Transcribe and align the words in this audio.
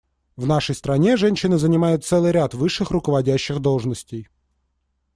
В 0.35 0.47
нашей 0.47 0.73
стране 0.73 1.15
женщины 1.15 1.59
занимают 1.59 2.03
целый 2.03 2.31
ряд 2.31 2.55
высших 2.55 2.89
руководящих 2.89 3.59
должностей. 3.59 4.29